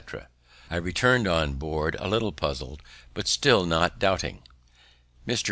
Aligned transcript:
I 0.71 0.77
returned 0.77 1.27
on 1.27 1.57
board 1.57 1.95
a 1.99 2.07
little 2.07 2.31
puzzled, 2.31 2.81
but 3.13 3.27
still 3.27 3.67
not 3.67 3.99
doubting. 3.99 4.41
Mr. 5.27 5.39